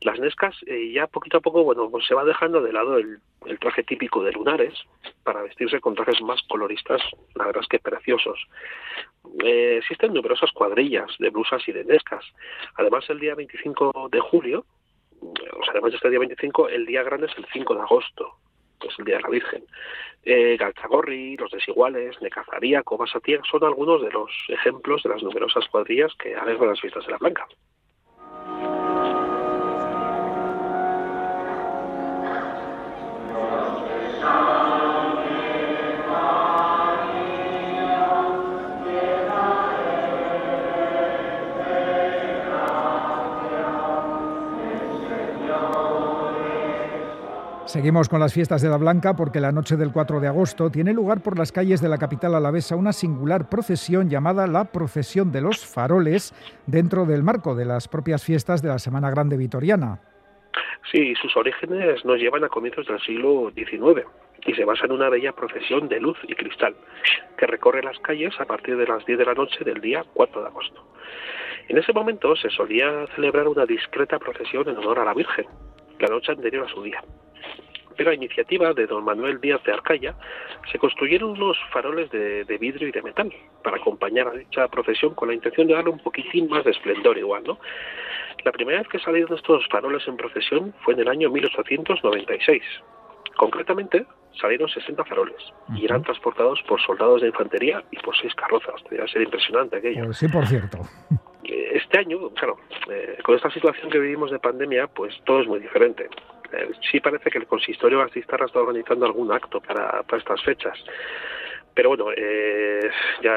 Las 0.00 0.18
Nescas 0.18 0.56
eh, 0.66 0.92
ya 0.92 1.06
poquito 1.06 1.38
a 1.38 1.40
poco, 1.40 1.64
bueno, 1.64 1.90
pues 1.90 2.06
se 2.06 2.14
va 2.14 2.24
dejando 2.24 2.60
de 2.60 2.72
lado 2.72 2.98
el, 2.98 3.20
traje 3.60 3.82
típico 3.82 4.22
de 4.22 4.32
lunares 4.32 4.74
para 5.22 5.42
vestirse 5.42 5.80
con 5.80 5.94
trajes 5.94 6.20
más 6.22 6.40
coloristas, 6.48 7.00
la 7.34 7.46
verdad 7.46 7.62
es 7.62 7.68
que 7.68 7.78
preciosos. 7.78 8.38
Eh, 9.44 9.78
existen 9.78 10.12
numerosas 10.12 10.50
cuadrillas 10.52 11.10
de 11.18 11.30
blusas 11.30 11.66
y 11.68 11.72
de 11.72 11.84
Nescas. 11.84 12.24
Además, 12.76 13.04
el 13.08 13.20
día 13.20 13.34
25 13.34 14.08
de 14.10 14.20
julio, 14.20 14.64
o 15.20 15.64
sea, 15.64 15.72
además 15.72 15.92
de 15.92 15.96
este 15.96 16.10
día 16.10 16.18
25, 16.18 16.68
el 16.68 16.86
día 16.86 17.02
grande 17.02 17.26
es 17.26 17.38
el 17.38 17.46
5 17.52 17.74
de 17.74 17.80
agosto, 17.80 18.36
pues 18.78 18.98
el 18.98 19.04
Día 19.04 19.16
de 19.16 19.22
la 19.22 19.28
Virgen. 19.28 19.64
Eh, 20.24 20.56
Los 21.38 21.50
Desiguales, 21.50 22.20
Necazaría, 22.20 22.82
Cobasatía 22.82 23.40
son 23.50 23.64
algunos 23.64 24.02
de 24.02 24.10
los 24.10 24.30
ejemplos 24.48 25.02
de 25.02 25.10
las 25.10 25.22
numerosas 25.22 25.66
cuadrillas 25.68 26.12
que 26.14 26.34
alegran 26.34 26.70
las 26.70 26.80
fiestas 26.80 27.04
de 27.06 27.12
la 27.12 27.18
Blanca. 27.18 27.46
Seguimos 47.74 48.08
con 48.08 48.20
las 48.20 48.32
fiestas 48.32 48.62
de 48.62 48.68
la 48.68 48.76
Blanca 48.76 49.16
porque 49.16 49.40
la 49.40 49.50
noche 49.50 49.76
del 49.76 49.90
4 49.90 50.20
de 50.20 50.28
agosto 50.28 50.70
tiene 50.70 50.92
lugar 50.92 51.24
por 51.24 51.36
las 51.36 51.50
calles 51.50 51.82
de 51.82 51.88
la 51.88 51.98
capital 51.98 52.36
alavesa 52.36 52.76
una 52.76 52.92
singular 52.92 53.48
procesión 53.48 54.08
llamada 54.08 54.46
la 54.46 54.70
Procesión 54.70 55.32
de 55.32 55.40
los 55.40 55.66
Faroles 55.66 56.32
dentro 56.68 57.04
del 57.04 57.24
marco 57.24 57.56
de 57.56 57.64
las 57.64 57.88
propias 57.88 58.24
fiestas 58.24 58.62
de 58.62 58.68
la 58.68 58.78
Semana 58.78 59.10
Grande 59.10 59.36
Vitoriana. 59.36 59.98
Sí, 60.92 61.16
sus 61.16 61.36
orígenes 61.36 62.04
nos 62.04 62.20
llevan 62.20 62.44
a 62.44 62.48
comienzos 62.48 62.86
del 62.86 63.00
siglo 63.00 63.50
XIX 63.56 64.06
y 64.46 64.54
se 64.54 64.64
basa 64.64 64.86
en 64.86 64.92
una 64.92 65.08
bella 65.08 65.32
procesión 65.32 65.88
de 65.88 65.98
luz 65.98 66.18
y 66.28 66.36
cristal 66.36 66.76
que 67.36 67.48
recorre 67.48 67.82
las 67.82 67.98
calles 67.98 68.34
a 68.38 68.44
partir 68.44 68.76
de 68.76 68.86
las 68.86 69.04
10 69.04 69.18
de 69.18 69.24
la 69.24 69.34
noche 69.34 69.64
del 69.64 69.80
día 69.80 70.04
4 70.14 70.42
de 70.42 70.46
agosto. 70.46 70.80
En 71.66 71.76
ese 71.76 71.92
momento 71.92 72.36
se 72.36 72.50
solía 72.50 73.04
celebrar 73.16 73.48
una 73.48 73.66
discreta 73.66 74.20
procesión 74.20 74.68
en 74.68 74.76
honor 74.76 75.00
a 75.00 75.04
la 75.04 75.14
Virgen, 75.14 75.46
la 75.98 76.06
noche 76.06 76.30
anterior 76.30 76.66
a 76.66 76.72
su 76.72 76.80
día 76.80 77.02
pero 77.96 78.10
a 78.10 78.14
iniciativa 78.14 78.72
de 78.72 78.86
don 78.86 79.04
Manuel 79.04 79.40
Díaz 79.40 79.62
de 79.64 79.72
Arcaya 79.72 80.14
se 80.70 80.78
construyeron 80.78 81.30
unos 81.30 81.56
faroles 81.72 82.10
de, 82.10 82.44
de, 82.44 82.58
vidrio 82.58 82.88
y 82.88 82.92
de 82.92 83.02
metal 83.02 83.32
para 83.62 83.76
acompañar 83.76 84.28
a 84.28 84.32
dicha 84.32 84.68
procesión 84.68 85.14
con 85.14 85.28
la 85.28 85.34
intención 85.34 85.66
de 85.66 85.74
darle 85.74 85.90
un 85.90 85.98
poquitín 85.98 86.48
más 86.48 86.64
de 86.64 86.70
esplendor 86.70 87.18
igual, 87.18 87.44
¿no? 87.44 87.58
La 88.44 88.52
primera 88.52 88.78
vez 88.78 88.88
que 88.88 88.98
salieron 88.98 89.36
estos 89.36 89.66
faroles 89.68 90.06
en 90.06 90.16
procesión 90.16 90.74
fue 90.84 90.94
en 90.94 91.00
el 91.00 91.08
año 91.08 91.30
1896. 91.30 92.62
Concretamente, 93.36 94.06
salieron 94.40 94.68
60 94.68 95.04
faroles 95.04 95.36
y 95.74 95.84
eran 95.84 96.02
transportados 96.02 96.62
por 96.68 96.80
soldados 96.80 97.22
de 97.22 97.28
infantería 97.28 97.82
y 97.90 97.96
por 97.98 98.16
seis 98.16 98.34
carrozas. 98.34 98.82
Debe 98.90 99.08
ser 99.08 99.22
impresionante 99.22 99.78
aquello. 99.78 100.04
Pues 100.04 100.18
sí, 100.18 100.28
por 100.28 100.46
cierto. 100.46 100.78
Este 101.44 101.98
año, 101.98 102.30
claro, 102.30 102.56
eh, 102.90 103.18
con 103.22 103.34
esta 103.34 103.50
situación 103.50 103.90
que 103.90 103.98
vivimos 103.98 104.30
de 104.30 104.38
pandemia, 104.38 104.86
pues 104.86 105.14
todo 105.24 105.40
es 105.40 105.48
muy 105.48 105.60
diferente. 105.60 106.08
Eh, 106.56 106.70
sí 106.90 107.00
parece 107.00 107.30
que 107.30 107.38
el 107.38 107.46
consistorio 107.46 107.98
Gastistarra 107.98 108.46
está 108.46 108.60
organizando 108.60 109.06
algún 109.06 109.32
acto 109.32 109.60
para, 109.60 110.02
para 110.02 110.18
estas 110.18 110.42
fechas. 110.42 110.78
Pero 111.74 111.88
bueno 111.88 112.06
eh, 112.16 112.88
ya 113.20 113.36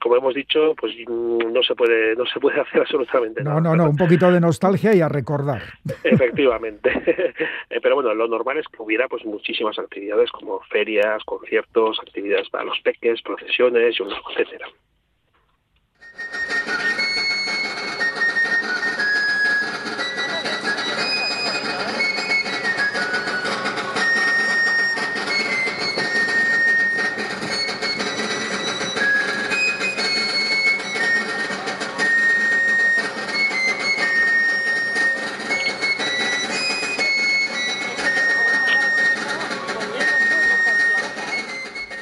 como 0.00 0.16
hemos 0.16 0.32
dicho 0.34 0.74
pues 0.76 0.94
no 1.08 1.60
se 1.62 1.74
puede 1.74 2.14
no 2.14 2.24
se 2.24 2.38
puede 2.38 2.60
hacer 2.60 2.82
absolutamente 2.82 3.42
no, 3.42 3.50
nada. 3.50 3.60
no 3.62 3.76
no 3.76 3.90
un 3.90 3.96
poquito 3.96 4.30
de 4.30 4.40
nostalgia 4.40 4.94
y 4.94 5.00
a 5.00 5.08
recordar. 5.08 5.62
Efectivamente. 6.04 6.90
Eh, 7.70 7.80
pero 7.82 7.96
bueno 7.96 8.14
lo 8.14 8.28
normal 8.28 8.58
es 8.58 8.68
que 8.68 8.80
hubiera 8.80 9.08
pues 9.08 9.24
muchísimas 9.24 9.78
actividades 9.78 10.30
como 10.30 10.60
ferias 10.70 11.24
conciertos 11.24 11.98
actividades 12.00 12.48
para 12.50 12.64
los 12.64 12.78
peques 12.80 13.20
procesiones 13.22 13.98
y 13.98 14.02
etcétera 14.02 14.68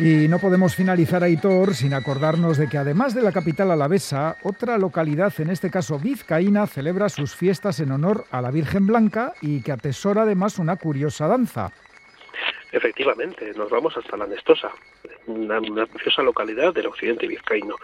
Y 0.05 0.27
no 0.27 0.41
podemos 0.41 0.75
finalizar, 0.75 1.23
Aitor, 1.23 1.75
sin 1.75 1.95
acordarnos 1.95 2.59
de 2.59 2.69
que 2.69 2.77
además 2.77 3.15
de 3.15 3.23
la 3.23 3.31
capital 3.31 3.71
alavesa, 3.71 4.37
otra 4.43 4.77
localidad, 4.77 5.33
en 5.39 5.49
este 5.49 5.71
caso 5.71 5.97
vizcaína, 5.97 6.67
celebra 6.67 7.09
sus 7.09 7.37
fiestas 7.37 7.79
en 7.79 7.93
honor 7.93 8.25
a 8.33 8.43
la 8.43 8.51
Virgen 8.51 8.89
Blanca 8.89 9.35
y 9.41 9.63
que 9.63 9.71
atesora 9.71 10.23
además 10.23 10.59
una 10.59 10.75
curiosa 10.75 11.29
danza. 11.29 11.71
Efectivamente, 12.73 13.53
nos 13.55 13.71
vamos 13.71 13.97
hasta 13.97 14.17
la 14.17 14.27
Nestosa, 14.27 14.73
una, 15.29 15.61
una 15.61 15.87
preciosa 15.87 16.23
localidad 16.23 16.75
del 16.75 16.87
occidente 16.89 17.29
vizcaíno. 17.29 17.77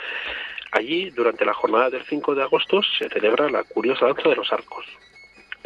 Allí, 0.73 1.11
durante 1.11 1.45
la 1.45 1.55
jornada 1.55 1.89
del 1.89 2.03
5 2.03 2.35
de 2.35 2.43
agosto, 2.43 2.81
se 2.99 3.09
celebra 3.11 3.49
la 3.49 3.63
curiosa 3.63 4.07
danza 4.07 4.29
de 4.29 4.35
los 4.35 4.53
arcos, 4.53 4.85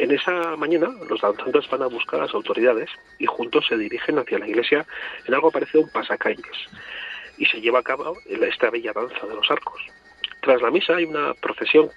en 0.03 0.11
esa 0.11 0.57
mañana, 0.57 0.89
los 1.09 1.21
danzantes 1.21 1.69
van 1.69 1.81
a 1.81 1.87
buscar 1.87 2.19
a 2.19 2.23
las 2.25 2.33
autoridades 2.33 2.89
y 3.19 3.25
juntos 3.25 3.65
se 3.69 3.77
dirigen 3.77 4.19
hacia 4.19 4.37
la 4.37 4.47
iglesia 4.49 4.85
en 5.25 5.33
algo 5.33 5.49
parecido 5.49 5.79
a 5.81 5.85
un 5.85 5.91
pasacalles 5.91 6.57
y 7.37 7.45
se 7.45 7.61
lleva 7.61 7.79
a 7.79 7.83
cabo 7.83 8.17
esta 8.25 8.69
bella 8.69 8.91
danza 8.91 9.25
de 9.25 9.33
los 9.33 9.49
arcos. 9.49 9.81
Tras 10.41 10.61
la 10.61 10.71
misa 10.71 10.97
hay 10.97 11.05
una 11.05 11.33
procesión 11.35 11.89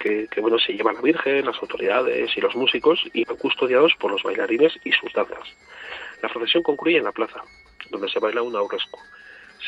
que, 0.00 0.28
bueno 0.40 0.58
se 0.58 0.72
lleva 0.72 0.92
la 0.92 1.00
Virgen, 1.00 1.46
las 1.46 1.56
autoridades 1.62 2.36
y 2.36 2.40
los 2.40 2.56
músicos 2.56 3.00
y 3.12 3.24
van 3.24 3.36
custodiados 3.36 3.94
por 4.00 4.10
los 4.10 4.24
bailarines 4.24 4.72
y 4.82 4.90
sus 4.90 5.12
danzas. 5.12 5.48
La 6.22 6.28
procesión 6.28 6.64
concluye 6.64 6.98
en 6.98 7.04
la 7.04 7.12
plaza, 7.12 7.44
donde 7.90 8.08
se 8.08 8.18
baila 8.18 8.42
un 8.42 8.56
auresco. 8.56 8.98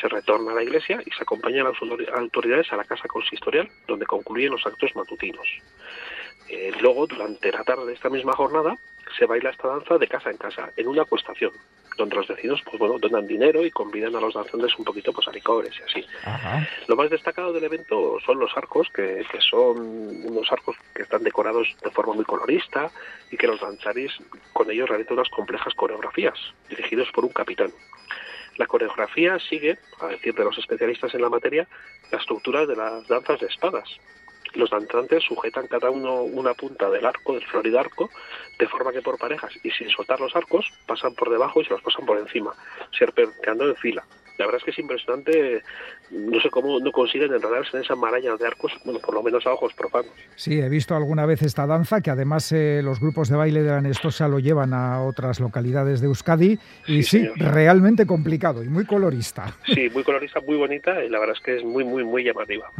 Se 0.01 0.09
retorna 0.09 0.51
a 0.51 0.55
la 0.55 0.63
iglesia 0.63 1.01
y 1.05 1.11
se 1.11 1.23
acompaña 1.23 1.61
a 1.61 1.71
las 1.71 1.77
autoridades 2.13 2.73
a 2.73 2.75
la 2.75 2.83
casa 2.83 3.07
consistorial, 3.07 3.69
donde 3.87 4.05
concluyen 4.05 4.51
los 4.51 4.65
actos 4.65 4.93
matutinos. 4.95 5.47
Eh, 6.49 6.71
luego, 6.81 7.05
durante 7.05 7.51
la 7.51 7.63
tarde 7.63 7.85
de 7.85 7.93
esta 7.93 8.09
misma 8.09 8.33
jornada, 8.33 8.75
se 9.17 9.25
baila 9.25 9.51
esta 9.51 9.67
danza 9.67 9.97
de 9.97 10.07
casa 10.07 10.31
en 10.31 10.37
casa, 10.37 10.71
en 10.75 10.87
una 10.87 11.03
acuestación, 11.03 11.51
donde 11.95 12.15
los 12.15 12.27
vecinos 12.27 12.61
pues 12.63 12.77
bueno, 12.79 12.97
donan 12.97 13.27
dinero 13.27 13.63
y 13.63 13.69
convidan 13.69 14.15
a 14.15 14.19
los 14.19 14.33
danzantes 14.33 14.77
un 14.77 14.85
poquito 14.85 15.13
pues, 15.13 15.27
a 15.27 15.31
licores 15.31 15.73
y 15.79 15.83
así. 15.83 16.07
Ajá. 16.23 16.67
Lo 16.87 16.95
más 16.95 17.11
destacado 17.11 17.53
del 17.53 17.65
evento 17.65 18.17
son 18.25 18.39
los 18.39 18.55
arcos, 18.57 18.87
que, 18.89 19.23
que, 19.31 19.41
son 19.41 19.77
unos 20.25 20.51
arcos 20.51 20.75
que 20.95 21.03
están 21.03 21.23
decorados 21.23 21.67
de 21.83 21.91
forma 21.91 22.13
muy 22.13 22.25
colorista 22.25 22.89
y 23.29 23.37
que 23.37 23.47
los 23.47 23.61
danzaris 23.61 24.11
con 24.51 24.71
ellos 24.71 24.89
realizan 24.89 25.13
unas 25.13 25.29
complejas 25.29 25.73
coreografías, 25.75 26.39
dirigidos 26.67 27.09
por 27.11 27.25
un 27.25 27.31
capitán. 27.31 27.71
La 28.57 28.65
coreografía 28.65 29.37
sigue, 29.39 29.77
a 30.01 30.07
decir 30.07 30.33
de 30.33 30.43
los 30.43 30.57
especialistas 30.57 31.13
en 31.13 31.21
la 31.21 31.29
materia, 31.29 31.67
la 32.11 32.17
estructura 32.17 32.65
de 32.65 32.75
las 32.75 33.07
danzas 33.07 33.39
de 33.39 33.47
espadas, 33.47 33.87
Los 34.53 34.69
danzantes 34.69 35.23
sujetan 35.23 35.67
cada 35.67 35.89
uno 35.89 36.23
una 36.23 36.53
punta 36.53 36.89
del 36.89 37.05
arco, 37.05 37.33
del 37.33 37.45
floridarco, 37.45 38.09
de 38.57 38.67
forma 38.67 38.91
que 38.91 39.01
por 39.01 39.17
parejas 39.17 39.53
y 39.63 39.71
sin 39.71 39.89
soltar 39.89 40.19
los 40.19 40.35
arcos 40.35 40.65
pasan 40.85 41.13
por 41.15 41.29
debajo 41.29 41.61
y 41.61 41.65
se 41.65 41.71
los 41.71 41.81
pasan 41.81 42.05
por 42.05 42.17
encima, 42.17 42.53
serpenteando 42.91 43.67
en 43.67 43.75
fila. 43.75 44.03
La 44.39 44.45
verdad 44.45 44.59
es 44.59 44.63
que 44.63 44.71
es 44.71 44.79
impresionante, 44.79 45.61
no 46.11 46.39
sé 46.39 46.49
cómo 46.49 46.79
no 46.79 46.91
consiguen 46.93 47.33
enredarse 47.33 47.75
en 47.75 47.83
esa 47.83 47.95
maraña 47.97 48.37
de 48.37 48.47
arcos, 48.47 48.71
bueno, 48.85 49.01
por 49.01 49.13
lo 49.13 49.21
menos 49.21 49.45
a 49.45 49.51
ojos 49.51 49.73
profanos. 49.73 50.13
Sí, 50.35 50.61
he 50.61 50.69
visto 50.69 50.95
alguna 50.95 51.25
vez 51.25 51.41
esta 51.41 51.67
danza, 51.67 51.99
que 51.99 52.09
además 52.09 52.49
eh, 52.53 52.79
los 52.81 53.01
grupos 53.01 53.27
de 53.27 53.35
baile 53.35 53.63
de 53.63 53.69
la 53.69 53.81
Nestosa 53.81 54.29
lo 54.29 54.39
llevan 54.39 54.73
a 54.73 55.03
otras 55.03 55.41
localidades 55.41 55.99
de 55.99 56.07
Euskadi, 56.07 56.57
y 56.87 57.03
sí, 57.03 57.27
realmente 57.35 58.05
complicado 58.05 58.63
y 58.63 58.69
muy 58.69 58.85
colorista. 58.85 59.57
Sí, 59.65 59.89
muy 59.89 60.05
colorista, 60.05 60.39
muy 60.39 60.55
bonita, 60.55 61.03
y 61.03 61.09
la 61.09 61.19
verdad 61.19 61.35
es 61.35 61.43
que 61.43 61.57
es 61.57 61.63
muy, 61.65 61.83
muy, 61.83 62.05
muy 62.05 62.23
llamativa. 62.23 62.71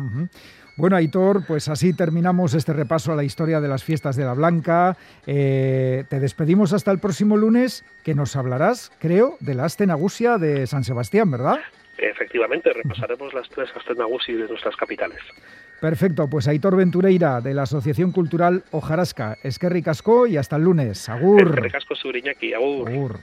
Bueno, 0.80 0.96
Aitor, 0.96 1.46
pues 1.46 1.68
así 1.68 1.92
terminamos 1.92 2.54
este 2.54 2.72
repaso 2.72 3.12
a 3.12 3.16
la 3.18 3.26
historia 3.26 3.60
de 3.60 3.68
las 3.68 3.84
fiestas 3.84 4.16
de 4.16 4.24
la 4.24 4.34
Blanca. 4.34 4.96
Eh, 5.28 6.06
te 6.10 6.22
despedimos 6.22 6.72
hasta 6.72 6.90
el 6.92 7.00
próximo 7.00 7.36
lunes, 7.36 7.84
que 8.02 8.16
nos 8.16 8.38
hablarás, 8.38 8.90
creo, 8.98 9.36
de 9.42 9.56
la 9.56 9.66
Astenagusia 9.66 10.38
de 10.38 10.66
San 10.68 10.86
Sebastián, 10.86 11.30
¿verdad? 11.32 11.58
Efectivamente, 11.98 12.72
repasaremos 12.72 13.34
las 13.34 13.50
tres 13.50 13.68
Astenagusi 13.76 14.32
de 14.32 14.48
nuestras 14.48 14.78
capitales. 14.78 15.20
Perfecto, 15.82 16.30
pues 16.30 16.48
Aitor 16.48 16.78
Ventureira, 16.78 17.42
de 17.42 17.54
la 17.54 17.64
Asociación 17.64 18.14
Cultural 18.14 18.64
Ojarasca. 18.72 19.36
Esquerri 19.44 19.84
Casco 19.84 20.28
y 20.28 20.38
hasta 20.38 20.56
el 20.56 20.64
lunes. 20.64 21.10
Agur. 21.10 21.42
Esquerri 21.42 21.72
Casco, 21.72 21.94
Suriñaki. 21.94 22.54
Agur. 22.54 22.90
Agur. 22.90 23.20